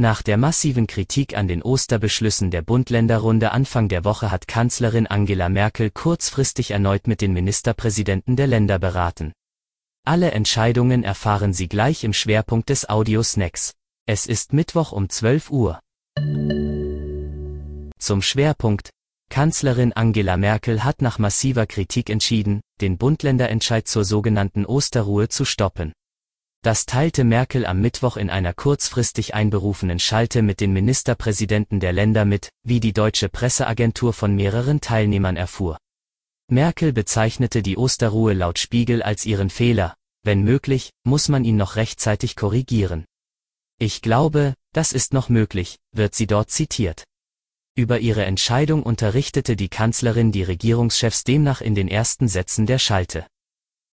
[0.00, 5.50] Nach der massiven Kritik an den Osterbeschlüssen der Bund-Länder-Runde Anfang der Woche hat Kanzlerin Angela
[5.50, 9.34] Merkel kurzfristig erneut mit den Ministerpräsidenten der Länder beraten.
[10.06, 13.74] Alle Entscheidungen erfahren Sie gleich im Schwerpunkt des Audiosnacks.
[14.06, 15.80] Es ist Mittwoch um 12 Uhr.
[17.98, 18.88] Zum Schwerpunkt.
[19.28, 25.92] Kanzlerin Angela Merkel hat nach massiver Kritik entschieden, den Bund-Länder-Entscheid zur sogenannten Osterruhe zu stoppen.
[26.62, 32.26] Das teilte Merkel am Mittwoch in einer kurzfristig einberufenen Schalte mit den Ministerpräsidenten der Länder
[32.26, 35.78] mit, wie die deutsche Presseagentur von mehreren Teilnehmern erfuhr.
[36.48, 41.76] Merkel bezeichnete die Osterruhe laut Spiegel als ihren Fehler, wenn möglich, muss man ihn noch
[41.76, 43.06] rechtzeitig korrigieren.
[43.78, 47.04] Ich glaube, das ist noch möglich, wird sie dort zitiert.
[47.74, 53.26] Über ihre Entscheidung unterrichtete die Kanzlerin die Regierungschefs demnach in den ersten Sätzen der Schalte.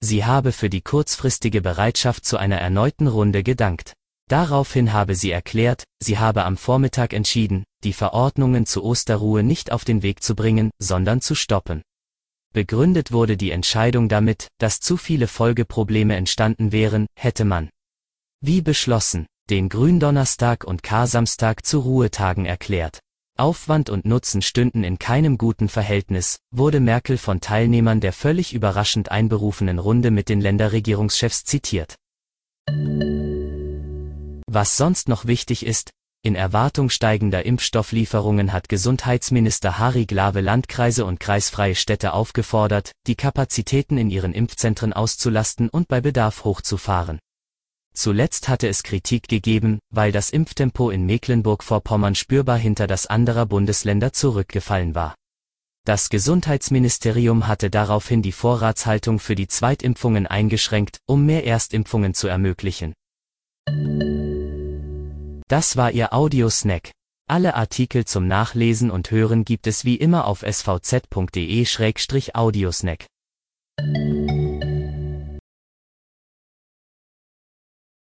[0.04, 3.94] Sie habe für die kurzfristige Bereitschaft zu einer erneuten Runde gedankt.
[4.28, 9.86] Daraufhin habe sie erklärt, sie habe am Vormittag entschieden, die Verordnungen zur Osterruhe nicht auf
[9.86, 11.80] den Weg zu bringen, sondern zu stoppen.
[12.52, 17.70] Begründet wurde die Entscheidung damit, dass zu viele Folgeprobleme entstanden wären, hätte man,
[18.42, 23.00] wie beschlossen, den Gründonnerstag und Karsamstag zu Ruhetagen erklärt.
[23.36, 29.10] Aufwand und Nutzen stünden in keinem guten Verhältnis, wurde Merkel von Teilnehmern der völlig überraschend
[29.10, 31.96] einberufenen Runde mit den Länderregierungschefs zitiert.
[34.46, 35.90] Was sonst noch wichtig ist,
[36.22, 43.98] in Erwartung steigender Impfstofflieferungen hat Gesundheitsminister Harry Glawe Landkreise und kreisfreie Städte aufgefordert, die Kapazitäten
[43.98, 47.18] in ihren Impfzentren auszulasten und bei Bedarf hochzufahren.
[47.94, 54.12] Zuletzt hatte es Kritik gegeben, weil das Impftempo in Mecklenburg-Vorpommern spürbar hinter das anderer Bundesländer
[54.12, 55.14] zurückgefallen war.
[55.86, 62.94] Das Gesundheitsministerium hatte daraufhin die Vorratshaltung für die Zweitimpfungen eingeschränkt, um mehr Erstimpfungen zu ermöglichen.
[65.46, 66.90] Das war Ihr Audiosnack.
[67.26, 73.04] Alle Artikel zum Nachlesen und Hören gibt es wie immer auf svz.de-audiosnack.